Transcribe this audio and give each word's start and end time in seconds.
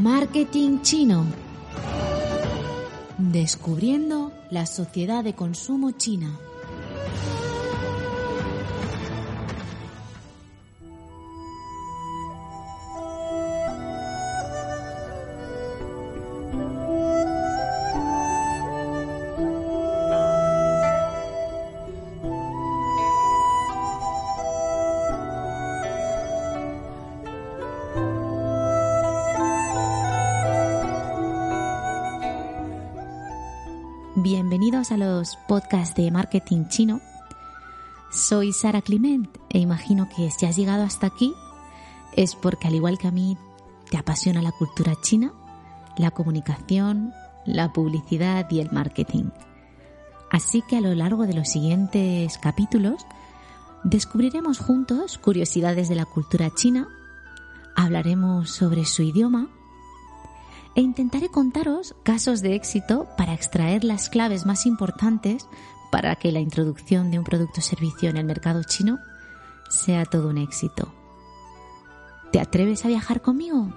Marketing 0.00 0.80
chino. 0.80 1.26
Descubriendo 3.18 4.32
la 4.48 4.64
sociedad 4.64 5.22
de 5.22 5.34
consumo 5.34 5.90
china. 5.90 6.38
Bienvenidos 34.22 34.92
a 34.92 34.98
los 34.98 35.38
podcasts 35.48 35.94
de 35.94 36.10
marketing 36.10 36.66
chino. 36.68 37.00
Soy 38.12 38.52
Sara 38.52 38.82
Clement 38.82 39.34
e 39.48 39.60
imagino 39.60 40.10
que 40.14 40.30
si 40.30 40.44
has 40.44 40.56
llegado 40.56 40.82
hasta 40.82 41.06
aquí 41.06 41.32
es 42.16 42.34
porque 42.34 42.68
al 42.68 42.74
igual 42.74 42.98
que 42.98 43.08
a 43.08 43.12
mí 43.12 43.38
te 43.90 43.96
apasiona 43.96 44.42
la 44.42 44.52
cultura 44.52 44.92
china, 45.00 45.32
la 45.96 46.10
comunicación, 46.10 47.14
la 47.46 47.72
publicidad 47.72 48.46
y 48.50 48.60
el 48.60 48.70
marketing. 48.72 49.30
Así 50.30 50.60
que 50.68 50.76
a 50.76 50.82
lo 50.82 50.94
largo 50.94 51.26
de 51.26 51.32
los 51.32 51.48
siguientes 51.48 52.36
capítulos 52.36 53.06
descubriremos 53.84 54.58
juntos 54.58 55.16
curiosidades 55.16 55.88
de 55.88 55.94
la 55.94 56.04
cultura 56.04 56.50
china, 56.54 56.88
hablaremos 57.74 58.50
sobre 58.50 58.84
su 58.84 59.02
idioma, 59.02 59.48
e 60.80 60.82
intentaré 60.82 61.28
contaros 61.28 61.94
casos 62.04 62.40
de 62.40 62.54
éxito 62.54 63.06
para 63.18 63.34
extraer 63.34 63.84
las 63.84 64.08
claves 64.08 64.46
más 64.46 64.64
importantes 64.64 65.46
para 65.92 66.16
que 66.16 66.32
la 66.32 66.40
introducción 66.40 67.10
de 67.10 67.18
un 67.18 67.24
producto 67.24 67.60
o 67.60 67.62
servicio 67.62 68.08
en 68.08 68.16
el 68.16 68.24
mercado 68.24 68.62
chino 68.62 68.98
sea 69.68 70.06
todo 70.06 70.28
un 70.28 70.38
éxito. 70.38 70.90
¿Te 72.32 72.40
atreves 72.40 72.86
a 72.86 72.88
viajar 72.88 73.20
conmigo? 73.20 73.68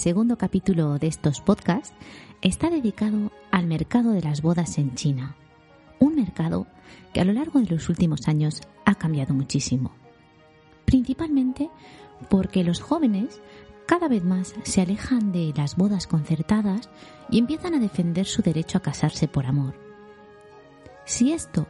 Segundo 0.00 0.38
capítulo 0.38 0.98
de 0.98 1.08
estos 1.08 1.42
podcasts 1.42 1.92
está 2.40 2.70
dedicado 2.70 3.30
al 3.50 3.66
mercado 3.66 4.12
de 4.12 4.22
las 4.22 4.40
bodas 4.40 4.78
en 4.78 4.94
China, 4.94 5.36
un 5.98 6.14
mercado 6.14 6.66
que 7.12 7.20
a 7.20 7.24
lo 7.26 7.34
largo 7.34 7.60
de 7.60 7.66
los 7.66 7.90
últimos 7.90 8.26
años 8.26 8.62
ha 8.86 8.94
cambiado 8.94 9.34
muchísimo, 9.34 9.92
principalmente 10.86 11.68
porque 12.30 12.64
los 12.64 12.80
jóvenes 12.80 13.42
cada 13.84 14.08
vez 14.08 14.24
más 14.24 14.54
se 14.62 14.80
alejan 14.80 15.32
de 15.32 15.52
las 15.54 15.76
bodas 15.76 16.06
concertadas 16.06 16.88
y 17.28 17.38
empiezan 17.38 17.74
a 17.74 17.78
defender 17.78 18.24
su 18.24 18.40
derecho 18.40 18.78
a 18.78 18.82
casarse 18.82 19.28
por 19.28 19.44
amor. 19.44 19.74
Si 21.04 21.32
esto 21.32 21.66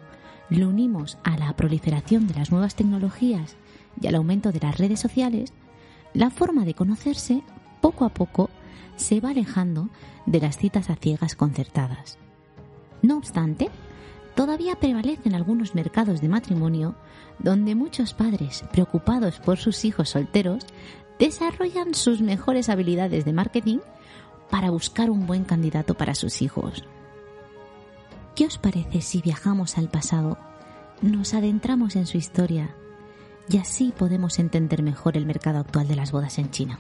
lo 0.51 0.69
unimos 0.69 1.19
a 1.25 1.37
la 1.37 1.57
proliferación 1.57 2.29
de 2.29 2.35
las 2.35 2.53
nuevas 2.53 2.77
tecnologías 2.77 3.57
y 4.01 4.07
al 4.07 4.15
aumento 4.15 4.53
de 4.53 4.61
las 4.61 4.79
redes 4.79 5.01
sociales, 5.01 5.53
la 6.15 6.31
forma 6.31 6.65
de 6.65 6.75
conocerse 6.75 7.43
poco 7.81 8.05
a 8.05 8.11
poco 8.11 8.51
se 8.97 9.21
va 9.21 9.31
alejando 9.31 9.89
de 10.27 10.41
las 10.41 10.59
citas 10.59 10.91
a 10.91 10.97
ciegas 10.97 11.35
concertadas. 11.35 12.19
No 13.03 13.17
obstante, 13.17 13.71
todavía 14.35 14.77
prevalecen 14.77 15.35
algunos 15.35 15.75
mercados 15.75 16.21
de 16.21 16.29
matrimonio 16.29 16.95
donde 17.39 17.75
muchos 17.75 18.13
padres, 18.13 18.65
preocupados 18.73 19.39
por 19.41 19.59
sus 19.59 19.85
hijos 19.85 20.11
solteros, 20.11 20.67
desarrollan 21.19 21.95
sus 21.95 22.21
mejores 22.21 22.69
habilidades 22.69 23.25
de 23.25 23.33
marketing 23.33 23.79
para 24.51 24.71
buscar 24.71 25.11
un 25.11 25.27
buen 25.27 25.45
candidato 25.45 25.95
para 25.95 26.15
sus 26.15 26.43
hijos. 26.43 26.85
¿Qué 28.35 28.47
os 28.47 28.59
parece 28.59 29.01
si 29.01 29.21
viajamos 29.21 29.79
al 29.79 29.89
pasado, 29.89 30.39
nos 31.03 31.35
adentramos 31.35 31.97
en 31.97 32.07
su 32.07 32.19
historia 32.19 32.75
y 33.49 33.59
así 33.59 33.93
podemos 33.97 34.39
entender 34.39 34.83
mejor 34.83 35.17
el 35.17 35.27
mercado 35.27 35.59
actual 35.59 35.89
de 35.89 35.97
las 35.97 36.13
bodas 36.13 36.39
en 36.39 36.51
China? 36.51 36.79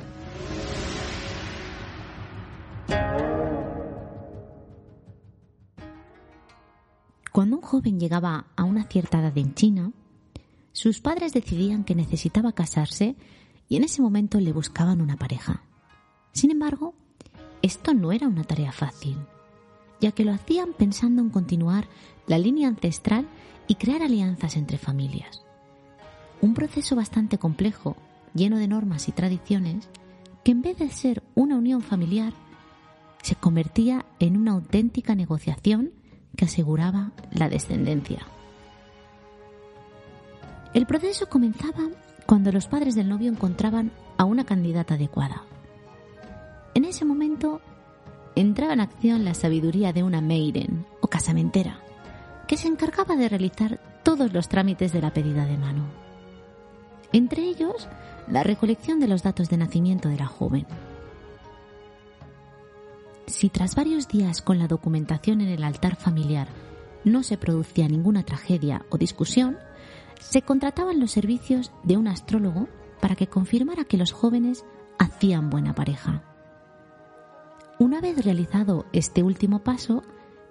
Joven 7.81 7.99
llegaba 7.99 8.45
a 8.57 8.65
una 8.65 8.85
cierta 8.85 9.21
edad 9.21 9.37
en 9.39 9.55
China, 9.55 9.93
sus 10.73 11.01
padres 11.01 11.33
decidían 11.33 11.85
que 11.85 11.95
necesitaba 11.95 12.53
casarse 12.53 13.17
y 13.71 13.77
en 13.77 13.85
ese 13.85 14.03
momento 14.03 14.39
le 14.39 14.53
buscaban 14.53 15.01
una 15.01 15.17
pareja. 15.17 15.63
Sin 16.33 16.51
embargo, 16.51 16.95
esto 17.63 17.95
no 17.95 18.13
era 18.13 18.29
una 18.29 18.45
tarea 18.45 18.71
fácil, 18.71 19.17
ya 19.99 20.13
que 20.13 20.27
lo 20.27 20.33
hacían 20.33 20.75
pensando 20.75 21.23
en 21.23 21.31
continuar 21.31 21.89
la 22.27 22.37
línea 22.37 22.69
ancestral 22.69 23.27
y 23.67 23.77
crear 23.77 24.03
alianzas 24.03 24.57
entre 24.57 24.77
familias. 24.77 25.43
Un 26.43 26.53
proceso 26.53 26.97
bastante 26.97 27.39
complejo, 27.39 27.97
lleno 28.35 28.59
de 28.59 28.69
normas 28.69 29.09
y 29.09 29.13
tradiciones, 29.13 29.89
que 30.45 30.53
en 30.53 30.61
vez 30.61 30.77
de 30.79 30.91
ser 30.91 31.23
una 31.35 31.57
unión 31.57 31.81
familiar, 31.81 32.35
se 33.23 33.37
convertía 33.37 34.05
en 34.19 34.37
una 34.37 34.53
auténtica 34.53 35.15
negociación 35.15 35.93
que 36.37 36.45
aseguraba 36.47 37.13
la 37.33 37.49
descendencia. 37.49 38.21
El 40.73 40.87
proceso 40.87 41.29
comenzaba 41.29 41.89
cuando 42.27 42.53
los 42.53 42.67
padres 42.69 42.95
del 42.95 43.09
novio 43.09 43.31
encontraban 43.31 43.91
a 44.17 44.25
una 44.25 44.45
candidata 44.45 44.95
adecuada. 44.95 45.43
En 46.75 46.85
ese 46.85 47.05
momento 47.05 47.61
entraba 48.37 48.73
en 48.73 48.81
acción 48.81 49.25
la 49.25 49.35
sabiduría 49.35 49.93
de 49.93 50.03
una 50.03 50.21
maiden 50.21 50.87
o 51.01 51.09
casamentera, 51.09 51.81
que 52.47 52.57
se 52.57 52.69
encargaba 52.69 53.17
de 53.17 53.29
realizar 53.29 53.81
todos 54.03 54.33
los 54.33 54.49
trámites 54.49 54.93
de 54.93 55.01
la 55.01 55.13
pedida 55.13 55.45
de 55.45 55.59
mano. 55.59 55.85
Entre 57.13 57.43
ellos, 57.43 57.89
la 58.29 58.45
recolección 58.45 59.01
de 59.01 59.09
los 59.09 59.23
datos 59.23 59.49
de 59.51 59.57
nacimiento 59.57 60.09
de 60.09 60.19
la 60.19 60.27
joven, 60.27 60.67
si 63.31 63.49
tras 63.49 63.75
varios 63.75 64.09
días 64.09 64.43
con 64.43 64.59
la 64.59 64.69
documentación 64.69 65.41
en 65.41 65.49
el 65.49 65.65
altar 65.65 65.97
familiar 65.97 66.49
no 67.05 67.23
se 67.23 67.39
producía 67.39 67.89
ninguna 67.89 68.25
tragedia 68.25 68.85
o 68.91 68.99
discusión, 68.99 69.57
se 70.21 70.43
contrataban 70.43 71.01
los 71.01 71.13
servicios 71.13 71.73
de 71.83 71.97
un 71.97 72.09
astrólogo 72.09 72.69
para 73.01 73.17
que 73.17 73.29
confirmara 73.29 73.85
que 73.85 73.97
los 73.97 74.13
jóvenes 74.13 74.65
hacían 74.99 75.49
buena 75.49 75.75
pareja. 75.75 76.23
Una 77.79 78.03
vez 78.03 78.23
realizado 78.23 78.85
este 78.93 79.23
último 79.23 79.61
paso, 79.61 80.03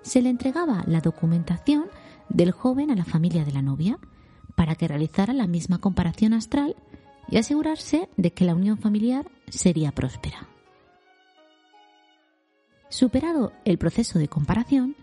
se 0.01 0.22
le 0.22 0.29
entregaba 0.29 0.84
la 0.88 1.01
documentación 1.01 1.85
del 2.29 2.51
joven 2.51 2.89
a 2.89 2.95
la 2.95 3.06
familia 3.06 3.45
de 3.45 3.51
la 3.51 3.62
novia 3.62 4.00
para 4.56 4.73
que 4.75 4.88
realizara 4.88 5.34
la 5.34 5.45
misma 5.45 5.78
comparación 5.78 6.34
astral 6.34 6.75
y 7.29 7.38
asegurarse 7.38 8.09
de 8.18 8.31
que 8.34 8.45
la 8.45 8.56
unión 8.56 8.79
familiar 8.79 9.29
sería 9.50 9.91
próspera. 9.91 10.47
Superado 12.89 13.53
el 13.66 13.77
proceso 13.77 14.17
de 14.17 14.27
comparación, 14.27 14.95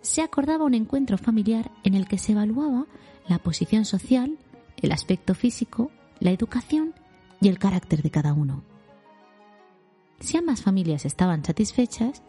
se 0.00 0.22
acordaba 0.22 0.64
un 0.64 0.74
encuentro 0.74 1.18
familiar 1.18 1.70
en 1.84 1.94
el 1.94 2.08
que 2.08 2.18
se 2.18 2.32
evaluaba 2.32 2.86
la 3.28 3.38
posición 3.38 3.84
social, 3.84 4.38
el 4.78 4.92
aspecto 4.92 5.34
físico, 5.34 5.90
la 6.18 6.30
educación 6.30 6.94
y 7.40 7.48
el 7.48 7.58
carácter 7.58 8.02
de 8.02 8.10
cada 8.10 8.32
uno. 8.32 8.64
Si 10.20 10.38
ambas 10.38 10.62
familias 10.62 11.04
estaban 11.04 11.44
satisfechas, 11.44 12.22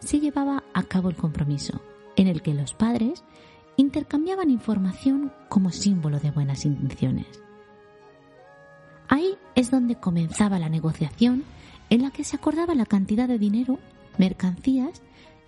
se 0.00 0.18
llevaba 0.18 0.64
a 0.74 0.82
cabo 0.82 1.08
el 1.08 1.16
compromiso, 1.16 1.80
en 2.16 2.26
el 2.26 2.42
que 2.42 2.54
los 2.54 2.74
padres 2.74 3.22
intercambiaban 3.76 4.50
información 4.50 5.32
como 5.48 5.70
símbolo 5.70 6.18
de 6.18 6.32
buenas 6.32 6.64
intenciones. 6.64 7.26
Ahí 9.08 9.36
es 9.54 9.70
donde 9.70 9.94
comenzaba 9.94 10.58
la 10.58 10.68
negociación 10.68 11.44
en 11.90 12.02
la 12.02 12.10
que 12.10 12.24
se 12.24 12.36
acordaba 12.36 12.74
la 12.74 12.86
cantidad 12.86 13.28
de 13.28 13.38
dinero 13.38 13.78
mercancías 14.18 15.02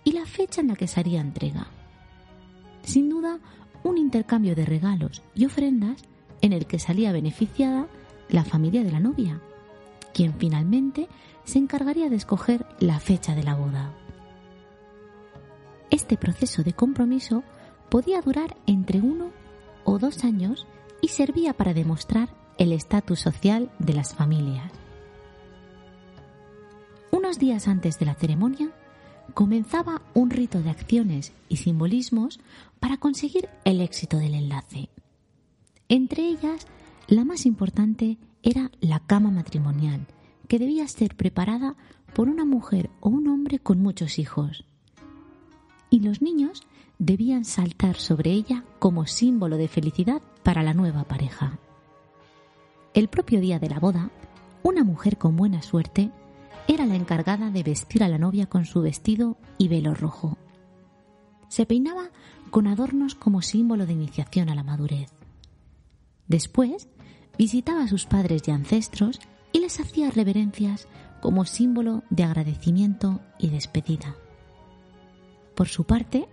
y 0.05 0.13
la 0.13 0.27
fecha 0.27 0.61
en 0.61 0.69
la 0.69 0.77
que 0.77 0.87
se 0.87 1.01
haría 1.01 1.21
entrega. 1.21 1.67
Sin 2.83 3.09
duda, 3.09 3.39
un 3.83 3.99
intercambio 3.99 4.55
de 4.55 4.65
regalos 4.65 5.23
y 5.35 5.47
ofrendas 5.47 6.03
en 6.41 6.53
el 6.53 6.67
que 6.67 6.79
salía 6.79 7.13
beneficiada 7.13 7.87
la 8.29 8.45
familia 8.45 8.83
de 8.83 8.93
la 8.93 9.01
novia, 9.01 9.41
quien 10.15 10.35
finalmente 10.35 11.09
se 11.45 11.59
encargaría 11.59 12.09
de 12.09 12.17
escoger 12.17 12.67
la 12.79 13.01
fecha 13.01 13.35
de 13.35 13.43
la 13.43 13.55
boda. 13.55 13.93
Este 15.91 16.17
proceso 16.17 16.63
de 16.63 16.73
compromiso 16.73 17.43
podía 17.91 18.21
durar 18.23 18.57
entre 18.67 19.01
uno 19.01 19.31
o 19.85 19.99
dos 19.99 20.25
años 20.25 20.67
y 21.03 21.09
servía 21.09 21.53
para 21.53 21.75
demostrar 21.75 22.29
el 22.59 22.73
estatus 22.73 23.21
social 23.21 23.71
de 23.79 23.95
las 23.95 24.15
familias 24.15 24.80
Unos 27.11 27.39
días 27.39 27.69
antes 27.69 27.99
de 27.99 28.07
la 28.07 28.15
ceremonia, 28.15 28.71
comenzaba 29.35 30.03
un 30.15 30.31
rito 30.31 30.63
de 30.63 30.71
acciones 30.71 31.33
y 31.49 31.57
simbolismos 31.57 32.41
para 32.79 32.99
conseguir 32.99 33.49
el 33.65 33.81
éxito 33.81 34.19
del 34.19 34.35
enlace. 34.35 34.89
Entre 35.89 36.25
ellas, 36.25 36.67
la 37.09 37.25
más 37.25 37.47
importante 37.47 38.19
era 38.43 38.71
la 38.81 39.01
cama 39.01 39.31
matrimonial, 39.31 40.07
que 40.49 40.59
debía 40.59 40.87
ser 40.89 41.17
preparada 41.17 41.77
por 42.15 42.29
una 42.29 42.45
mujer 42.45 42.91
o 43.01 43.09
un 43.09 43.29
hombre 43.29 43.59
con 43.59 43.81
muchos 43.83 44.19
hijos. 44.19 44.65
Y 45.91 46.01
los 46.01 46.23
niños 46.23 46.63
debían 46.99 47.45
saltar 47.45 47.97
sobre 47.97 48.31
ella 48.31 48.65
como 48.79 49.07
símbolo 49.07 49.57
de 49.57 49.69
felicidad 49.69 50.23
para 50.43 50.63
la 50.63 50.75
nueva 50.75 51.05
pareja. 51.05 51.59
El 52.95 53.09
propio 53.09 53.41
día 53.41 53.59
de 53.59 53.69
la 53.69 53.81
boda, 53.81 54.11
una 54.63 54.85
mujer 54.85 55.17
con 55.17 55.37
buena 55.37 55.63
suerte 55.63 56.11
era 56.69 56.87
la 56.87 56.97
encargada 56.97 57.51
de 57.51 57.63
vestir 57.63 58.03
a 58.03 58.09
la 58.09 58.19
novia 58.19 58.47
con 58.47 58.65
su 58.65 58.83
vestido 58.83 59.37
y 59.59 59.69
velo 59.69 59.95
rojo. 59.95 60.39
Se 61.49 61.67
peinaba 61.67 62.11
con 62.51 62.67
adornos 62.67 63.15
como 63.15 63.43
símbolo 63.43 63.87
de 63.87 63.93
iniciación 63.93 64.49
a 64.49 64.55
la 64.55 64.63
madurez. 64.63 65.13
Después, 66.29 66.89
visitaba 67.39 67.83
a 67.83 67.89
sus 67.89 68.07
padres 68.07 68.47
y 68.47 68.51
ancestros 68.51 69.21
y 69.53 69.61
les 69.61 69.81
hacía 69.81 70.11
reverencias 70.11 70.87
como 71.21 71.45
símbolo 71.45 72.03
de 72.11 72.25
agradecimiento 72.25 73.21
y 73.39 73.51
despedida. 73.51 74.17
Por 75.55 75.69
su 75.69 75.85
parte, 75.85 76.29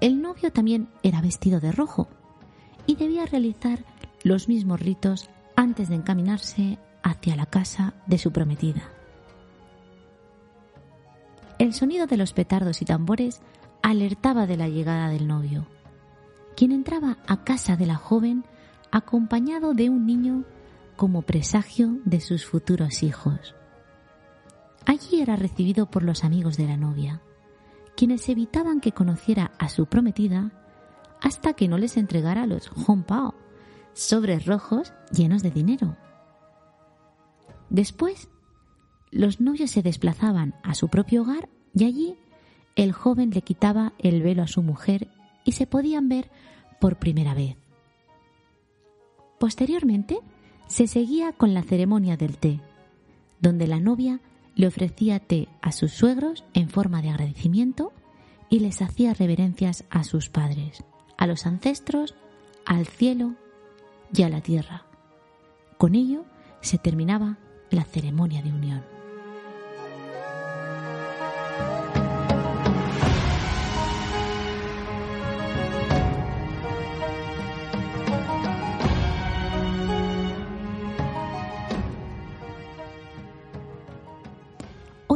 el 0.00 0.22
novio 0.22 0.52
también 0.52 0.88
era 1.02 1.20
vestido 1.20 1.60
de 1.60 1.72
rojo 1.72 2.08
y 2.86 2.96
debía 2.96 3.26
realizar 3.26 3.84
los 4.22 4.48
mismos 4.48 4.80
ritos 4.80 5.28
antes 5.56 5.88
de 5.88 5.96
encaminarse 5.96 6.78
hacia 7.02 7.36
la 7.36 7.46
casa 7.46 7.94
de 8.06 8.18
su 8.18 8.32
prometida. 8.32 8.90
El 11.62 11.74
sonido 11.74 12.08
de 12.08 12.16
los 12.16 12.32
petardos 12.32 12.82
y 12.82 12.84
tambores 12.84 13.40
alertaba 13.82 14.48
de 14.48 14.56
la 14.56 14.66
llegada 14.66 15.08
del 15.10 15.28
novio, 15.28 15.68
quien 16.56 16.72
entraba 16.72 17.18
a 17.28 17.44
casa 17.44 17.76
de 17.76 17.86
la 17.86 17.94
joven 17.94 18.44
acompañado 18.90 19.72
de 19.72 19.88
un 19.88 20.04
niño 20.04 20.42
como 20.96 21.22
presagio 21.22 22.00
de 22.04 22.20
sus 22.20 22.44
futuros 22.44 23.04
hijos. 23.04 23.54
Allí 24.86 25.20
era 25.20 25.36
recibido 25.36 25.88
por 25.88 26.02
los 26.02 26.24
amigos 26.24 26.56
de 26.56 26.66
la 26.66 26.76
novia, 26.76 27.22
quienes 27.96 28.28
evitaban 28.28 28.80
que 28.80 28.90
conociera 28.90 29.52
a 29.60 29.68
su 29.68 29.86
prometida 29.86 30.50
hasta 31.20 31.52
que 31.52 31.68
no 31.68 31.78
les 31.78 31.96
entregara 31.96 32.44
los 32.48 32.72
honpao, 32.88 33.36
sobres 33.92 34.46
rojos 34.46 34.92
llenos 35.12 35.44
de 35.44 35.52
dinero. 35.52 35.96
Después 37.70 38.28
los 39.12 39.40
novios 39.40 39.70
se 39.70 39.82
desplazaban 39.82 40.54
a 40.62 40.74
su 40.74 40.88
propio 40.88 41.22
hogar 41.22 41.48
y 41.74 41.84
allí 41.84 42.16
el 42.74 42.92
joven 42.92 43.30
le 43.30 43.42
quitaba 43.42 43.92
el 43.98 44.22
velo 44.22 44.42
a 44.42 44.48
su 44.48 44.62
mujer 44.62 45.08
y 45.44 45.52
se 45.52 45.66
podían 45.66 46.08
ver 46.08 46.30
por 46.80 46.96
primera 46.98 47.34
vez. 47.34 47.56
Posteriormente 49.38 50.18
se 50.66 50.86
seguía 50.86 51.32
con 51.32 51.52
la 51.52 51.62
ceremonia 51.62 52.16
del 52.16 52.38
té, 52.38 52.60
donde 53.40 53.66
la 53.66 53.80
novia 53.80 54.20
le 54.54 54.66
ofrecía 54.66 55.20
té 55.20 55.48
a 55.60 55.72
sus 55.72 55.92
suegros 55.92 56.44
en 56.54 56.70
forma 56.70 57.02
de 57.02 57.10
agradecimiento 57.10 57.92
y 58.48 58.60
les 58.60 58.80
hacía 58.80 59.12
reverencias 59.12 59.84
a 59.90 60.04
sus 60.04 60.30
padres, 60.30 60.84
a 61.18 61.26
los 61.26 61.44
ancestros, 61.46 62.14
al 62.64 62.86
cielo 62.86 63.34
y 64.14 64.22
a 64.22 64.30
la 64.30 64.40
tierra. 64.40 64.86
Con 65.76 65.94
ello 65.94 66.24
se 66.60 66.78
terminaba 66.78 67.38
la 67.70 67.84
ceremonia 67.84 68.42
de 68.42 68.52
unión. 68.52 69.01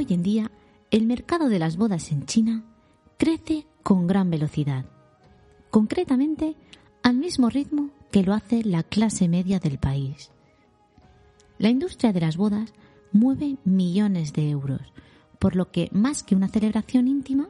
Hoy 0.07 0.15
en 0.15 0.23
día, 0.23 0.53
el 0.93 1.05
mercado 1.05 1.49
de 1.49 1.59
las 1.59 1.77
bodas 1.77 2.13
en 2.13 2.27
China 2.27 2.63
crece 3.19 3.67
con 3.83 4.07
gran 4.07 4.31
velocidad, 4.31 4.85
concretamente 5.71 6.55
al 7.03 7.17
mismo 7.17 7.51
ritmo 7.51 7.91
que 8.13 8.23
lo 8.23 8.33
hace 8.33 8.63
la 8.63 8.85
clase 8.85 9.27
media 9.27 9.59
del 9.59 9.79
país. 9.79 10.31
La 11.59 11.71
industria 11.71 12.13
de 12.13 12.21
las 12.21 12.37
bodas 12.37 12.73
mueve 13.11 13.57
millones 13.65 14.33
de 14.33 14.49
euros, 14.49 14.93
por 15.41 15.57
lo 15.57 15.73
que 15.73 15.89
más 15.91 16.23
que 16.23 16.37
una 16.37 16.47
celebración 16.47 17.09
íntima, 17.09 17.49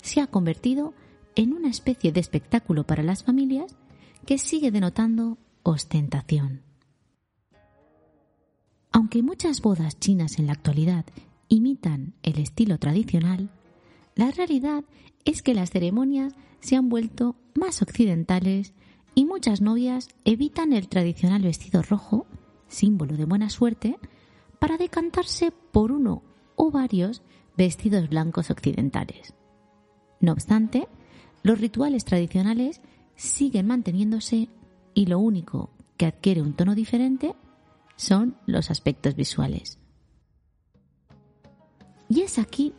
se 0.00 0.22
ha 0.22 0.28
convertido 0.28 0.94
en 1.34 1.52
una 1.52 1.68
especie 1.68 2.10
de 2.10 2.20
espectáculo 2.20 2.84
para 2.84 3.02
las 3.02 3.22
familias 3.22 3.76
que 4.24 4.38
sigue 4.38 4.70
denotando 4.70 5.36
ostentación. 5.62 6.62
Aunque 8.92 9.22
muchas 9.22 9.60
bodas 9.60 10.00
chinas 10.00 10.38
en 10.38 10.46
la 10.46 10.54
actualidad 10.54 11.04
imitan 11.48 12.14
el 12.22 12.38
estilo 12.38 12.78
tradicional, 12.78 13.50
la 14.14 14.30
realidad 14.30 14.84
es 15.24 15.42
que 15.42 15.54
las 15.54 15.70
ceremonias 15.70 16.34
se 16.60 16.76
han 16.76 16.88
vuelto 16.88 17.36
más 17.54 17.82
occidentales 17.82 18.72
y 19.14 19.24
muchas 19.24 19.60
novias 19.60 20.08
evitan 20.24 20.72
el 20.72 20.88
tradicional 20.88 21.42
vestido 21.42 21.82
rojo, 21.82 22.26
símbolo 22.68 23.16
de 23.16 23.24
buena 23.24 23.50
suerte, 23.50 23.98
para 24.58 24.76
decantarse 24.76 25.52
por 25.72 25.92
uno 25.92 26.22
o 26.56 26.70
varios 26.70 27.22
vestidos 27.56 28.08
blancos 28.08 28.50
occidentales. 28.50 29.34
No 30.20 30.32
obstante, 30.32 30.88
los 31.42 31.60
rituales 31.60 32.04
tradicionales 32.04 32.80
siguen 33.14 33.66
manteniéndose 33.66 34.48
y 34.94 35.06
lo 35.06 35.18
único 35.18 35.70
que 35.96 36.06
adquiere 36.06 36.42
un 36.42 36.54
tono 36.54 36.74
diferente 36.74 37.34
son 37.96 38.36
los 38.46 38.70
aspectos 38.70 39.14
visuales. 39.14 39.78
Y 42.08 42.22
es 42.22 42.38
aquí 42.38 42.74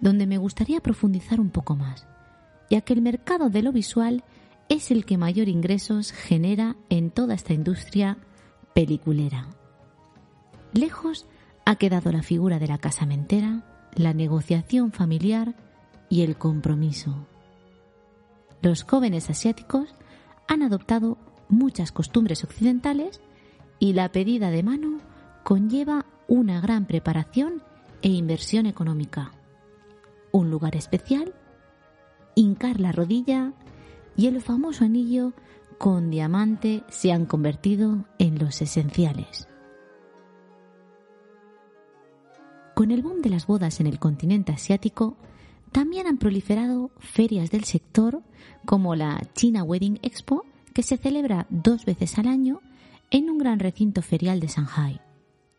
donde 0.00 0.26
me 0.26 0.38
gustaría 0.38 0.80
profundizar 0.80 1.40
un 1.40 1.50
poco 1.50 1.76
más, 1.76 2.06
ya 2.70 2.82
que 2.82 2.92
el 2.92 3.02
mercado 3.02 3.50
de 3.50 3.62
lo 3.62 3.72
visual 3.72 4.24
es 4.68 4.90
el 4.90 5.04
que 5.04 5.18
mayor 5.18 5.48
ingresos 5.48 6.12
genera 6.12 6.76
en 6.88 7.10
toda 7.10 7.34
esta 7.34 7.52
industria 7.52 8.18
peliculera. 8.74 9.48
Lejos 10.72 11.26
ha 11.64 11.76
quedado 11.76 12.12
la 12.12 12.22
figura 12.22 12.58
de 12.58 12.66
la 12.66 12.78
casamentera, 12.78 13.62
la 13.94 14.12
negociación 14.12 14.92
familiar 14.92 15.54
y 16.08 16.22
el 16.22 16.36
compromiso. 16.36 17.26
Los 18.60 18.82
jóvenes 18.82 19.30
asiáticos 19.30 19.94
han 20.48 20.62
adoptado 20.62 21.18
muchas 21.48 21.92
costumbres 21.92 22.44
occidentales 22.44 23.20
y 23.78 23.92
la 23.92 24.10
pedida 24.10 24.50
de 24.50 24.62
mano 24.62 24.98
conlleva 25.42 26.06
una 26.26 26.60
gran 26.60 26.86
preparación 26.86 27.62
e 28.04 28.08
inversión 28.08 28.66
económica. 28.66 29.32
Un 30.30 30.50
lugar 30.50 30.76
especial, 30.76 31.34
hincar 32.34 32.78
la 32.78 32.92
rodilla 32.92 33.54
y 34.14 34.26
el 34.26 34.42
famoso 34.42 34.84
anillo 34.84 35.32
con 35.78 36.10
diamante 36.10 36.84
se 36.90 37.12
han 37.12 37.24
convertido 37.24 38.04
en 38.18 38.38
los 38.38 38.60
esenciales. 38.60 39.48
Con 42.74 42.90
el 42.90 43.00
boom 43.00 43.22
de 43.22 43.30
las 43.30 43.46
bodas 43.46 43.80
en 43.80 43.86
el 43.86 43.98
continente 43.98 44.52
asiático, 44.52 45.16
también 45.72 46.06
han 46.06 46.18
proliferado 46.18 46.90
ferias 46.98 47.50
del 47.50 47.64
sector 47.64 48.20
como 48.66 48.94
la 48.96 49.22
China 49.32 49.62
Wedding 49.62 49.98
Expo, 50.02 50.44
que 50.74 50.82
se 50.82 50.98
celebra 50.98 51.46
dos 51.48 51.86
veces 51.86 52.18
al 52.18 52.28
año 52.28 52.60
en 53.10 53.30
un 53.30 53.38
gran 53.38 53.60
recinto 53.60 54.02
ferial 54.02 54.40
de 54.40 54.48
Shanghai 54.48 55.00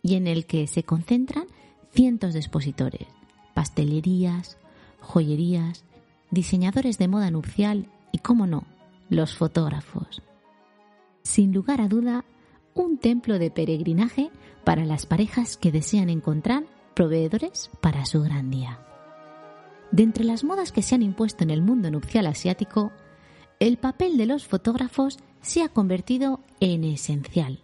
y 0.04 0.14
en 0.14 0.28
el 0.28 0.46
que 0.46 0.68
se 0.68 0.84
concentran 0.84 1.48
cientos 1.96 2.34
de 2.34 2.40
expositores, 2.40 3.08
pastelerías, 3.54 4.58
joyerías, 5.00 5.86
diseñadores 6.30 6.98
de 6.98 7.08
moda 7.08 7.32
nupcial 7.32 7.88
y, 8.12 8.18
cómo 8.20 8.46
no, 8.46 8.66
los 9.10 9.36
fotógrafos. 9.36 10.22
Sin 11.24 11.54
lugar 11.54 11.80
a 11.80 11.88
duda, 11.88 12.26
un 12.74 12.98
templo 12.98 13.40
de 13.40 13.50
peregrinaje 13.50 14.30
para 14.66 14.86
las 14.86 15.06
parejas 15.06 15.56
que 15.56 15.72
desean 15.72 16.10
encontrar 16.10 16.66
proveedores 16.96 17.72
para 17.82 18.06
su 18.06 18.22
gran 18.22 18.52
día. 18.52 18.80
De 19.92 20.04
entre 20.04 20.26
las 20.26 20.44
modas 20.44 20.74
que 20.74 20.82
se 20.82 20.96
han 20.96 21.02
impuesto 21.02 21.46
en 21.46 21.50
el 21.50 21.62
mundo 21.62 21.90
nupcial 21.90 22.28
asiático, 22.28 22.92
el 23.60 23.78
papel 23.78 24.18
de 24.18 24.26
los 24.26 24.46
fotógrafos 24.46 25.18
se 25.42 25.64
ha 25.64 25.70
convertido 25.70 26.42
en 26.60 26.84
esencial 26.84 27.60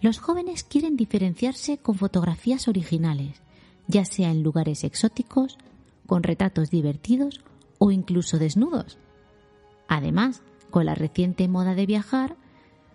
los 0.00 0.18
jóvenes 0.18 0.64
quieren 0.64 0.96
diferenciarse 0.96 1.78
con 1.78 1.94
fotografías 1.96 2.68
originales, 2.68 3.42
ya 3.86 4.04
sea 4.04 4.30
en 4.30 4.42
lugares 4.42 4.84
exóticos, 4.84 5.58
con 6.06 6.22
retratos 6.22 6.70
divertidos 6.70 7.42
o 7.78 7.90
incluso 7.90 8.38
desnudos. 8.38 8.98
Además, 9.88 10.42
con 10.70 10.86
la 10.86 10.94
reciente 10.94 11.48
moda 11.48 11.74
de 11.74 11.86
viajar, 11.86 12.36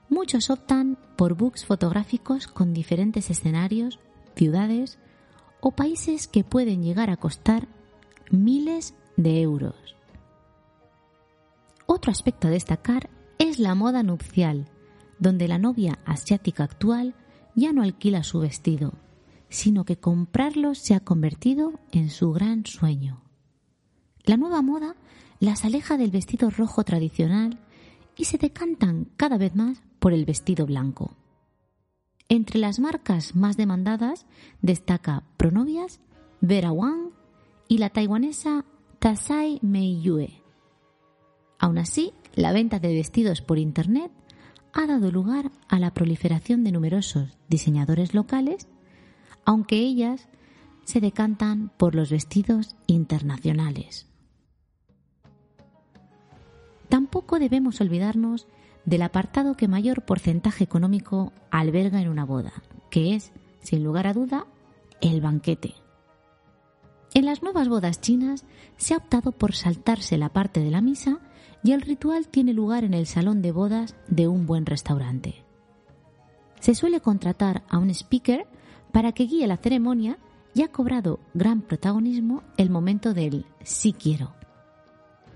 muchos 0.09 0.50
optan 0.50 0.97
por 1.15 1.35
books 1.35 1.65
fotográficos 1.65 2.47
con 2.47 2.74
diferentes 2.74 3.29
escenarios, 3.29 4.00
ciudades 4.35 4.97
o 5.62 5.71
países 5.71 6.27
que 6.27 6.43
pueden 6.43 6.83
llegar 6.83 7.09
a 7.09 7.17
costar 7.17 7.67
miles 8.31 8.95
de 9.17 9.41
euros. 9.41 9.95
Otro 11.85 12.12
aspecto 12.12 12.47
a 12.47 12.51
destacar 12.51 13.09
es 13.38 13.59
la 13.59 13.75
moda 13.75 14.03
nupcial, 14.03 14.67
donde 15.19 15.48
la 15.48 15.57
novia 15.57 16.00
asiática 16.05 16.63
actual 16.63 17.15
ya 17.55 17.72
no 17.74 17.81
alquila 17.84 18.24
su 18.24 18.39
vestido, 18.39 18.93
sino 19.50 19.86
que 19.86 19.98
comprarlo 19.98 20.75
se 20.75 20.93
ha 20.93 21.00
convertido 21.00 21.79
en 21.91 22.10
su 22.10 22.31
gran 22.31 22.65
sueño. 22.65 23.22
La 24.24 24.38
nueva 24.38 24.62
moda 24.62 24.95
las 25.39 25.65
aleja 25.65 25.98
del 25.98 26.12
vestido 26.12 26.50
rojo 26.50 26.84
tradicional 26.84 27.60
y 28.17 28.25
se 28.25 28.38
decantan 28.38 29.07
cada 29.17 29.38
vez 29.38 29.55
más 29.55 29.81
por 30.00 30.13
el 30.13 30.25
vestido 30.25 30.65
blanco. 30.65 31.15
Entre 32.27 32.60
las 32.60 32.79
marcas 32.79 33.36
más 33.36 33.55
demandadas 33.55 34.25
destaca 34.62 35.24
Pronovias, 35.38 36.00
Vera 36.41 36.72
Wang 36.72 37.12
y 37.67 37.77
la 37.77 37.89
taiwanesa 37.89 38.65
Tasai 39.00 39.60
Meiyue. 39.62 40.41
Aún 41.60 41.77
así, 41.77 42.13
la 42.34 42.51
venta 42.51 42.79
de 42.79 42.93
vestidos 42.93 43.41
por 43.41 43.60
Internet 43.60 44.12
ha 44.75 44.86
dado 44.86 45.10
lugar 45.10 45.51
a 45.70 45.79
la 45.79 45.94
proliferación 45.94 46.63
de 46.63 46.74
numerosos 46.74 47.38
diseñadores 47.48 48.13
locales, 48.13 48.67
aunque 49.46 49.77
ellas 49.77 50.27
se 50.84 51.00
decantan 51.00 51.72
por 51.77 51.96
los 51.96 52.12
vestidos 52.12 52.75
internacionales. 52.86 54.08
Tampoco 56.89 57.39
debemos 57.39 57.79
olvidarnos 57.79 58.48
del 58.84 59.01
apartado 59.01 59.55
que 59.55 59.70
mayor 59.70 60.03
porcentaje 60.03 60.65
económico 60.65 61.32
alberga 61.50 62.01
en 62.01 62.10
una 62.10 62.25
boda, 62.25 62.53
que 62.91 63.15
es, 63.15 63.32
sin 63.62 63.84
lugar 63.84 64.08
a 64.08 64.13
duda, 64.13 64.46
el 65.01 65.22
banquete. 65.22 65.74
En 67.13 67.25
las 67.25 67.41
nuevas 67.41 67.70
bodas 67.70 68.01
chinas 68.01 68.46
se 68.75 68.94
ha 68.94 68.98
optado 68.98 69.32
por 69.32 69.55
saltarse 69.55 70.17
la 70.17 70.29
parte 70.29 70.60
de 70.60 70.70
la 70.70 70.82
misa 70.82 71.22
y 71.65 71.72
el 71.72 71.81
ritual 71.81 72.27
tiene 72.27 72.53
lugar 72.53 72.84
en 72.84 72.93
el 72.93 73.07
salón 73.07 73.41
de 73.41 73.51
bodas 73.51 73.95
de 74.07 74.27
un 74.27 74.45
buen 74.45 74.67
restaurante. 74.67 75.43
Se 76.60 76.75
suele 76.75 77.01
contratar 77.01 77.63
a 77.69 77.79
un 77.79 77.89
speaker 77.89 78.45
para 78.91 79.13
que 79.13 79.24
guíe 79.24 79.48
la 79.48 79.57
ceremonia 79.57 80.19
y 80.53 80.62
ha 80.62 80.67
cobrado 80.67 81.19
gran 81.34 81.62
protagonismo 81.62 82.43
el 82.57 82.69
momento 82.69 83.15
del 83.15 83.48
sí 83.63 83.93
quiero, 83.93 84.36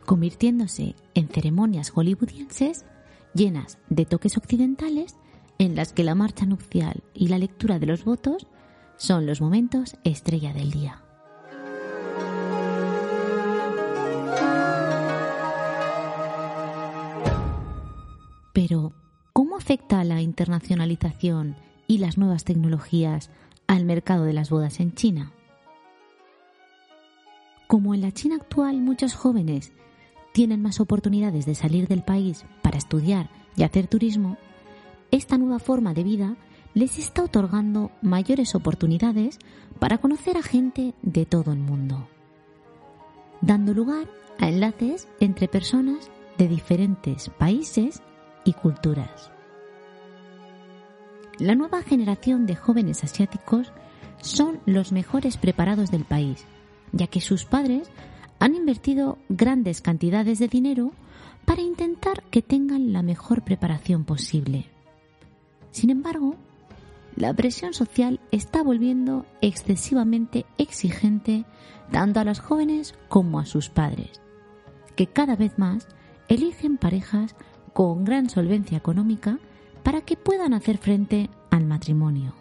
convirtiéndose 0.06 0.96
en 1.16 1.30
ceremonias 1.30 1.90
hollywoodienses 1.90 2.86
llenas 3.34 3.80
de 3.90 4.06
toques 4.06 4.38
occidentales 4.38 5.16
en 5.58 5.76
las 5.76 5.94
que 5.94 6.04
la 6.04 6.14
marcha 6.14 6.46
nupcial 6.46 7.04
y 7.16 7.30
la 7.30 7.40
lectura 7.40 7.80
de 7.80 7.88
los 7.88 8.06
votos 8.06 8.46
son 8.98 9.26
los 9.26 9.42
momentos 9.42 9.98
estrella 10.04 10.54
del 10.54 10.70
día. 10.70 11.02
Pero, 18.62 18.92
¿cómo 19.32 19.56
afecta 19.56 20.04
la 20.04 20.22
internacionalización 20.22 21.56
y 21.88 22.00
las 22.00 22.18
nuevas 22.18 22.44
tecnologías 22.44 23.30
al 23.68 23.86
mercado 23.86 24.26
de 24.26 24.34
las 24.34 24.50
bodas 24.50 24.82
en 24.82 24.94
China? 24.96 25.32
Como 27.68 27.96
en 27.96 28.02
la 28.02 28.12
China 28.12 28.36
actual 28.36 28.82
muchos 28.82 29.14
jóvenes 29.14 29.72
tienen 30.34 30.62
más 30.62 30.82
oportunidades 30.82 31.46
de 31.46 31.56
salir 31.56 31.88
del 31.88 32.04
país 32.04 32.44
para 32.62 32.78
estudiar 32.78 33.30
y 33.56 33.64
hacer 33.64 33.88
turismo, 33.88 34.36
esta 35.10 35.38
nueva 35.38 35.60
forma 35.60 35.94
de 35.94 36.04
vida 36.04 36.36
les 36.74 37.00
está 37.00 37.24
otorgando 37.24 37.92
mayores 38.02 38.56
oportunidades 38.56 39.40
para 39.80 40.00
conocer 40.00 40.36
a 40.36 40.44
gente 40.44 40.94
de 41.02 41.26
todo 41.26 41.54
el 41.54 41.60
mundo, 41.60 42.10
dando 43.40 43.74
lugar 43.74 44.10
a 44.38 44.50
enlaces 44.50 45.08
entre 45.22 45.48
personas 45.48 46.12
de 46.38 46.50
diferentes 46.50 47.30
países 47.30 48.02
culturas. 48.54 49.32
La 51.40 51.56
nueva 51.56 51.82
generación 51.82 52.46
de 52.46 52.56
jóvenes 52.56 53.04
asiáticos 53.04 53.72
son 54.22 54.60
los 54.66 54.92
mejores 54.92 55.38
preparados 55.38 55.90
del 55.92 56.04
país, 56.04 56.46
ya 56.92 57.08
que 57.08 57.22
sus 57.22 57.46
padres 57.46 57.90
han 58.40 58.56
invertido 58.56 59.18
grandes 59.30 59.82
cantidades 59.82 60.40
de 60.40 60.48
dinero 60.48 60.92
para 61.46 61.62
intentar 61.62 62.24
que 62.30 62.42
tengan 62.42 62.94
la 62.94 63.02
mejor 63.02 63.44
preparación 63.44 64.04
posible. 64.04 64.66
Sin 65.72 65.90
embargo, 65.90 66.36
la 67.16 67.34
presión 67.34 67.74
social 67.74 68.20
está 68.32 68.64
volviendo 68.64 69.26
excesivamente 69.42 70.46
exigente 70.58 71.46
tanto 71.92 72.20
a 72.20 72.24
los 72.24 72.40
jóvenes 72.40 72.96
como 73.08 73.40
a 73.40 73.46
sus 73.46 73.70
padres, 73.70 74.22
que 74.96 75.08
cada 75.08 75.36
vez 75.36 75.58
más 75.58 75.88
eligen 76.28 76.78
parejas 76.78 77.36
con 77.70 78.06
gran 78.06 78.30
solvencia 78.30 78.78
económica 78.78 79.40
para 79.84 80.02
que 80.02 80.18
puedan 80.18 80.54
hacer 80.54 80.78
frente 80.78 81.30
al 81.50 81.66
matrimonio. 81.66 82.34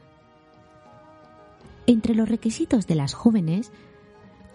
Entre 1.87 2.15
los 2.15 2.29
requisitos 2.29 2.87
de 2.87 2.95
las 2.95 3.15
jóvenes, 3.15 3.73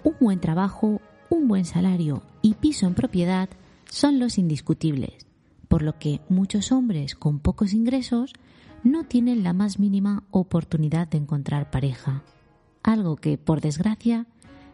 un 0.04 0.16
buen 0.20 0.40
trabajo, 0.40 1.02
un 1.30 1.48
buen 1.48 1.66
salario 1.66 2.22
y 2.42 2.54
piso 2.56 2.86
en 2.86 2.94
propiedad 2.94 3.50
son 3.90 4.20
los 4.20 4.38
indiscutibles, 4.38 5.26
por 5.68 5.82
lo 5.82 5.98
que 5.98 6.22
muchos 6.30 6.72
hombres 6.72 7.16
con 7.16 7.40
pocos 7.40 7.74
ingresos 7.74 8.34
no 8.84 9.06
tienen 9.06 9.44
la 9.44 9.54
más 9.54 9.80
mínima 9.80 10.24
oportunidad 10.30 11.08
de 11.08 11.18
encontrar 11.18 11.72
pareja, 11.72 12.22
algo 12.84 13.16
que, 13.16 13.38
por 13.38 13.62
desgracia, 13.62 14.28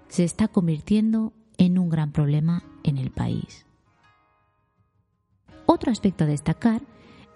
se 0.07 0.23
está 0.23 0.47
convirtiendo 0.47 1.31
en 1.57 1.77
un 1.77 1.89
gran 1.89 2.11
problema 2.11 2.63
en 2.83 2.97
el 2.97 3.11
país. 3.11 3.65
Otro 5.71 5.91
aspecto 5.91 6.23
a 6.23 6.27
destacar 6.27 6.81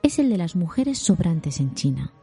es 0.01 0.17
el 0.17 0.27
de 0.31 0.39
las 0.39 0.55
mujeres 0.55 0.97
sobrantes 0.97 1.59
en 1.59 1.75
China. 1.75 2.13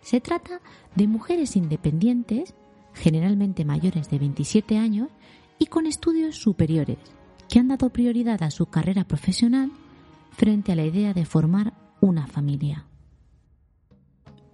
Se 0.00 0.20
trata 0.20 0.60
de 0.94 1.08
mujeres 1.08 1.56
independientes, 1.56 2.54
generalmente 2.92 3.64
mayores 3.64 4.08
de 4.10 4.20
27 4.20 4.78
años, 4.78 5.08
y 5.58 5.66
con 5.66 5.86
estudios 5.86 6.36
superiores, 6.36 6.98
que 7.48 7.58
han 7.58 7.66
dado 7.66 7.90
prioridad 7.90 8.44
a 8.44 8.52
su 8.52 8.66
carrera 8.66 9.02
profesional 9.02 9.72
frente 10.30 10.70
a 10.70 10.76
la 10.76 10.84
idea 10.84 11.12
de 11.14 11.24
formar 11.24 11.74
una 12.00 12.28
familia. 12.28 12.84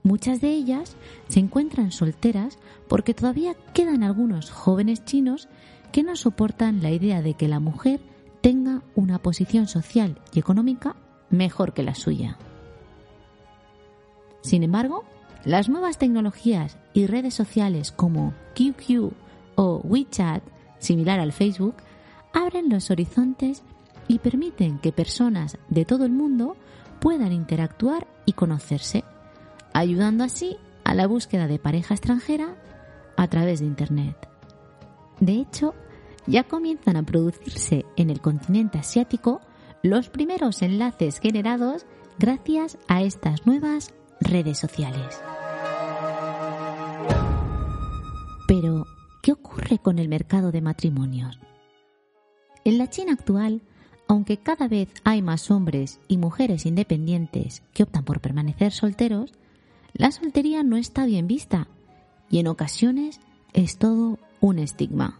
Muchas 0.02 0.40
de 0.40 0.48
ellas 0.48 0.96
se 1.28 1.40
encuentran 1.40 1.92
solteras 1.92 2.58
porque 2.88 3.12
todavía 3.12 3.52
quedan 3.74 4.02
algunos 4.02 4.50
jóvenes 4.50 5.04
chinos 5.04 5.46
que 5.92 6.02
no 6.02 6.16
soportan 6.16 6.82
la 6.82 6.90
idea 6.90 7.20
de 7.20 7.34
que 7.34 7.48
la 7.48 7.60
mujer 7.60 8.00
una 9.00 9.18
posición 9.18 9.66
social 9.66 10.20
y 10.32 10.38
económica 10.38 10.96
mejor 11.30 11.72
que 11.72 11.82
la 11.82 11.94
suya. 11.94 12.38
Sin 14.42 14.62
embargo, 14.62 15.04
las 15.44 15.68
nuevas 15.68 15.98
tecnologías 15.98 16.78
y 16.92 17.06
redes 17.06 17.34
sociales 17.34 17.92
como 17.92 18.34
QQ 18.54 19.12
o 19.56 19.80
WeChat 19.84 20.42
similar 20.80 21.20
al 21.20 21.32
Facebook, 21.32 21.76
abren 22.32 22.68
los 22.68 22.90
horizontes 22.90 23.62
y 24.08 24.18
permiten 24.18 24.78
que 24.78 24.92
personas 24.92 25.58
de 25.68 25.84
todo 25.84 26.04
el 26.04 26.10
mundo 26.10 26.56
puedan 26.98 27.32
interactuar 27.32 28.08
y 28.26 28.32
conocerse, 28.32 29.04
ayudando 29.72 30.24
así 30.24 30.56
a 30.84 30.94
la 30.94 31.06
búsqueda 31.06 31.46
de 31.46 31.58
pareja 31.58 31.94
extranjera 31.94 32.56
a 33.16 33.28
través 33.28 33.60
de 33.60 33.66
Internet. 33.66 34.28
De 35.20 35.34
hecho, 35.34 35.74
ya 36.30 36.44
comienzan 36.44 36.96
a 36.96 37.02
producirse 37.02 37.84
en 37.96 38.10
el 38.10 38.20
continente 38.20 38.78
asiático 38.78 39.40
los 39.82 40.08
primeros 40.08 40.62
enlaces 40.62 41.18
generados 41.18 41.86
gracias 42.18 42.78
a 42.88 43.02
estas 43.02 43.46
nuevas 43.46 43.92
redes 44.20 44.58
sociales. 44.58 45.20
Pero, 48.46 48.86
¿Qué 49.22 49.32
ocurre 49.32 49.78
con 49.78 49.98
el 49.98 50.08
mercado 50.08 50.50
de 50.50 50.62
matrimonios? 50.62 51.38
En 52.64 52.78
la 52.78 52.88
China 52.88 53.12
actual, 53.12 53.60
aunque 54.08 54.38
cada 54.38 54.66
vez 54.66 54.88
hay 55.04 55.20
más 55.20 55.50
hombres 55.50 56.00
y 56.08 56.16
mujeres 56.16 56.64
independientes 56.64 57.62
que 57.74 57.82
optan 57.82 58.04
por 58.04 58.20
permanecer 58.20 58.72
solteros, 58.72 59.32
la 59.92 60.10
soltería 60.10 60.62
no 60.62 60.76
está 60.76 61.04
bien 61.04 61.26
vista 61.26 61.68
y 62.30 62.38
en 62.38 62.46
ocasiones 62.46 63.20
es 63.52 63.76
todo 63.76 64.18
un 64.40 64.58
estigma. 64.58 65.19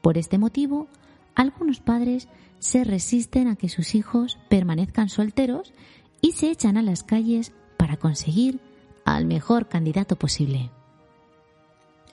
Por 0.00 0.18
este 0.18 0.38
motivo, 0.38 0.88
algunos 1.34 1.80
padres 1.80 2.28
se 2.58 2.84
resisten 2.84 3.48
a 3.48 3.56
que 3.56 3.68
sus 3.68 3.94
hijos 3.94 4.38
permanezcan 4.48 5.08
solteros 5.08 5.72
y 6.20 6.32
se 6.32 6.50
echan 6.50 6.76
a 6.76 6.82
las 6.82 7.02
calles 7.02 7.52
para 7.76 7.96
conseguir 7.96 8.60
al 9.04 9.26
mejor 9.26 9.68
candidato 9.68 10.16
posible. 10.16 10.70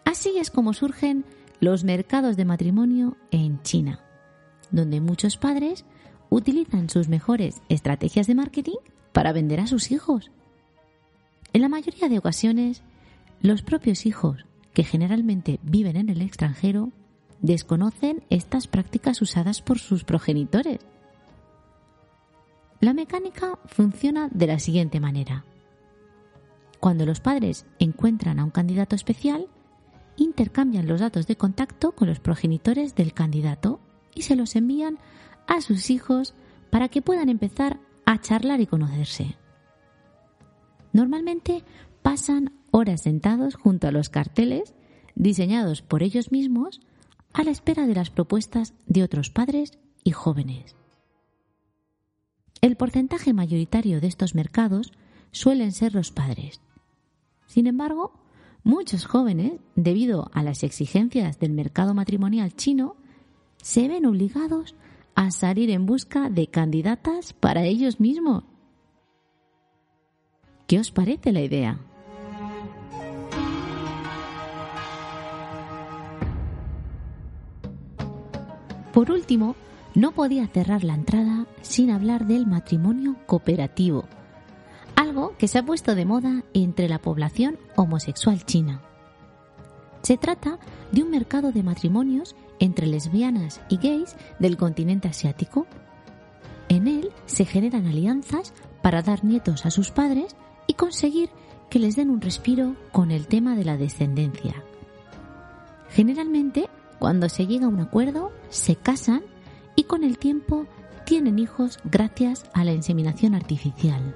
Así 0.05 0.37
es 0.37 0.49
como 0.49 0.73
surgen 0.73 1.25
los 1.59 1.83
mercados 1.83 2.37
de 2.37 2.45
matrimonio 2.45 3.17
en 3.31 3.61
China, 3.63 3.99
donde 4.71 5.01
muchos 5.01 5.37
padres 5.37 5.85
utilizan 6.29 6.89
sus 6.89 7.09
mejores 7.09 7.61
estrategias 7.69 8.27
de 8.27 8.35
marketing 8.35 8.77
para 9.11 9.33
vender 9.33 9.59
a 9.59 9.67
sus 9.67 9.91
hijos. 9.91 10.31
En 11.53 11.61
la 11.61 11.69
mayoría 11.69 12.09
de 12.09 12.19
ocasiones, 12.19 12.83
los 13.41 13.61
propios 13.61 14.05
hijos 14.05 14.45
que 14.73 14.83
generalmente 14.83 15.59
viven 15.63 15.97
en 15.97 16.09
el 16.09 16.21
extranjero, 16.21 16.91
desconocen 17.41 18.23
estas 18.29 18.67
prácticas 18.67 19.21
usadas 19.21 19.61
por 19.61 19.79
sus 19.79 20.03
progenitores. 20.03 20.79
La 22.79 22.93
mecánica 22.93 23.57
funciona 23.65 24.29
de 24.31 24.47
la 24.47 24.59
siguiente 24.59 24.99
manera. 24.99 25.45
Cuando 26.79 27.05
los 27.05 27.19
padres 27.19 27.65
encuentran 27.79 28.39
a 28.39 28.43
un 28.43 28.51
candidato 28.51 28.95
especial, 28.95 29.47
intercambian 30.15 30.87
los 30.87 30.99
datos 30.99 31.27
de 31.27 31.35
contacto 31.35 31.93
con 31.93 32.07
los 32.07 32.19
progenitores 32.19 32.95
del 32.95 33.13
candidato 33.13 33.79
y 34.13 34.23
se 34.23 34.35
los 34.35 34.55
envían 34.55 34.99
a 35.47 35.61
sus 35.61 35.89
hijos 35.89 36.33
para 36.69 36.89
que 36.89 37.01
puedan 37.01 37.29
empezar 37.29 37.79
a 38.05 38.19
charlar 38.19 38.61
y 38.61 38.67
conocerse. 38.67 39.37
Normalmente 40.93 41.63
pasan 42.01 42.53
horas 42.71 43.01
sentados 43.01 43.55
junto 43.55 43.87
a 43.87 43.91
los 43.91 44.09
carteles 44.09 44.75
diseñados 45.15 45.81
por 45.81 46.03
ellos 46.03 46.31
mismos 46.31 46.79
a 47.37 47.43
la 47.43 47.51
espera 47.51 47.85
de 47.85 47.93
las 47.93 48.09
propuestas 48.09 48.73
de 48.87 49.03
otros 49.03 49.29
padres 49.29 49.77
y 50.03 50.11
jóvenes. 50.11 50.75
El 52.61 52.75
porcentaje 52.75 53.31
mayoritario 53.31 54.01
de 54.01 54.07
estos 54.07 54.33
mercados 54.33 54.91
suelen 55.29 55.71
ser 55.71 55.93
los 55.93 56.09
padres. 56.09 56.61
Sin 57.45 57.67
embargo, 57.67 58.11
muchos 58.63 59.05
jóvenes, 59.05 59.53
debido 59.75 60.31
a 60.33 60.41
las 60.41 60.63
exigencias 60.63 61.39
del 61.39 61.51
mercado 61.51 61.93
matrimonial 61.93 62.55
chino, 62.55 62.95
se 63.61 63.87
ven 63.87 64.07
obligados 64.07 64.73
a 65.13 65.29
salir 65.29 65.69
en 65.69 65.85
busca 65.85 66.31
de 66.31 66.47
candidatas 66.47 67.33
para 67.33 67.65
ellos 67.65 67.99
mismos. 67.99 68.45
¿Qué 70.65 70.79
os 70.79 70.89
parece 70.89 71.31
la 71.31 71.41
idea? 71.41 71.79
Por 78.97 79.11
último, 79.11 79.55
no 79.93 80.11
podía 80.11 80.47
cerrar 80.47 80.83
la 80.83 80.95
entrada 80.95 81.45
sin 81.61 81.91
hablar 81.91 82.25
del 82.25 82.47
matrimonio 82.47 83.15
cooperativo, 83.27 84.05
algo 84.95 85.35
que 85.37 85.47
se 85.47 85.59
ha 85.59 85.63
puesto 85.63 85.93
de 85.93 86.03
moda 86.03 86.43
entre 86.55 86.89
la 86.89 86.97
población 86.97 87.59
homosexual 87.75 88.43
china. 88.43 88.81
Se 90.01 90.17
trata 90.17 90.57
de 90.91 91.03
un 91.03 91.11
mercado 91.11 91.51
de 91.51 91.61
matrimonios 91.61 92.35
entre 92.57 92.87
lesbianas 92.87 93.61
y 93.69 93.77
gays 93.77 94.15
del 94.39 94.57
continente 94.57 95.07
asiático. 95.07 95.67
En 96.67 96.87
él 96.87 97.11
se 97.27 97.45
generan 97.45 97.85
alianzas 97.85 98.51
para 98.81 99.03
dar 99.03 99.23
nietos 99.23 99.67
a 99.67 99.69
sus 99.69 99.91
padres 99.91 100.35
y 100.65 100.73
conseguir 100.73 101.29
que 101.69 101.77
les 101.77 101.95
den 101.95 102.09
un 102.09 102.19
respiro 102.19 102.75
con 102.91 103.11
el 103.11 103.27
tema 103.27 103.55
de 103.55 103.63
la 103.63 103.77
descendencia. 103.77 104.55
Generalmente 105.91 106.67
cuando 106.99 107.29
se 107.29 107.47
llega 107.47 107.65
a 107.65 107.69
un 107.69 107.79
acuerdo, 107.79 108.31
se 108.49 108.75
casan 108.75 109.23
y 109.75 109.83
con 109.83 110.03
el 110.03 110.17
tiempo 110.17 110.65
tienen 111.05 111.39
hijos 111.39 111.79
gracias 111.85 112.49
a 112.53 112.63
la 112.63 112.73
inseminación 112.73 113.35
artificial. 113.35 114.15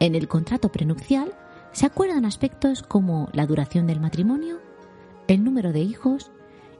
En 0.00 0.14
el 0.14 0.28
contrato 0.28 0.70
prenupcial 0.70 1.32
se 1.72 1.86
acuerdan 1.86 2.24
aspectos 2.24 2.82
como 2.82 3.28
la 3.32 3.46
duración 3.46 3.86
del 3.86 4.00
matrimonio, 4.00 4.58
el 5.26 5.42
número 5.44 5.72
de 5.72 5.80
hijos 5.80 6.30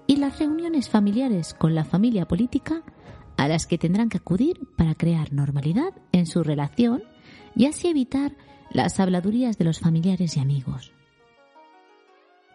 y 0.06 0.16
las 0.16 0.38
reuniones 0.38 0.88
familiares 0.88 1.54
con 1.54 1.75
la 1.75 1.84
familia 1.84 2.26
política 2.26 2.82
a 3.37 3.48
las 3.48 3.66
que 3.66 3.78
tendrán 3.78 4.08
que 4.08 4.18
acudir 4.18 4.66
para 4.76 4.94
crear 4.94 5.32
normalidad 5.32 5.92
en 6.12 6.26
su 6.26 6.42
relación 6.42 7.02
y 7.54 7.66
así 7.66 7.88
evitar 7.88 8.37
las 8.70 9.00
habladurías 9.00 9.58
de 9.58 9.64
los 9.64 9.80
familiares 9.80 10.37
y 10.37 10.40
amigos. 10.40 10.92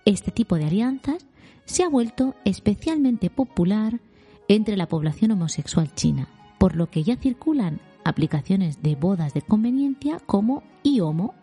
Este 0.06 0.32
tipo 0.32 0.58
de 0.58 0.66
alianzas 0.66 1.26
se 1.66 1.84
ha 1.84 1.90
vuelto 1.90 2.36
especialmente 2.44 3.30
popular 3.30 4.02
entre 4.48 4.76
la 4.76 4.90
población 4.90 5.32
homosexual 5.32 5.94
china, 5.96 6.28
por 6.58 6.76
lo 6.76 6.90
que 6.90 7.04
ya 7.04 7.16
circulan 7.16 7.80
aplicaciones 8.04 8.82
de 8.84 8.96
bodas 8.96 9.34
de 9.34 9.42
conveniencia 9.42 10.20
como 10.26 10.64
iHomo. 10.84 11.34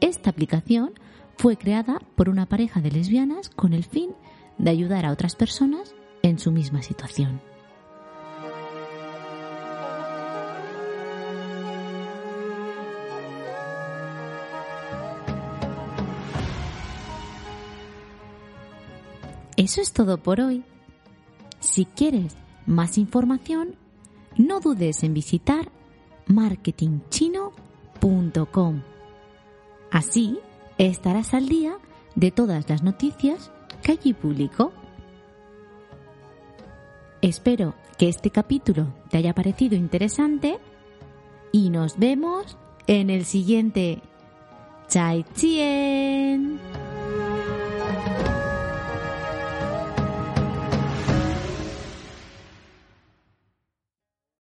Esta 0.00 0.30
aplicación 0.30 0.92
fue 1.36 1.56
creada 1.56 2.00
por 2.16 2.28
una 2.28 2.46
pareja 2.46 2.80
de 2.80 2.90
lesbianas 2.90 3.48
con 3.48 3.72
el 3.72 3.84
fin 3.84 4.10
de 4.58 4.70
ayudar 4.70 5.06
a 5.06 5.12
otras 5.12 5.36
personas 5.36 5.94
en 6.22 6.38
su 6.38 6.50
misma 6.50 6.82
situación. 6.82 7.40
Eso 19.64 19.80
es 19.80 19.92
todo 19.92 20.18
por 20.18 20.40
hoy. 20.42 20.62
Si 21.60 21.86
quieres 21.86 22.36
más 22.66 22.98
información, 22.98 23.76
no 24.36 24.60
dudes 24.60 25.02
en 25.02 25.14
visitar 25.14 25.70
marketingchino.com. 26.26 28.82
Así 29.90 30.38
estarás 30.76 31.32
al 31.32 31.48
día 31.48 31.78
de 32.14 32.30
todas 32.30 32.68
las 32.68 32.82
noticias 32.82 33.50
que 33.82 33.92
allí 33.92 34.12
publico. 34.12 34.74
Espero 37.22 37.74
que 37.96 38.10
este 38.10 38.28
capítulo 38.28 38.88
te 39.08 39.16
haya 39.16 39.32
parecido 39.32 39.76
interesante 39.76 40.58
y 41.52 41.70
nos 41.70 41.98
vemos 41.98 42.58
en 42.86 43.08
el 43.08 43.24
siguiente. 43.24 44.02
¡Chai 44.88 45.24
Chien! 45.34 46.60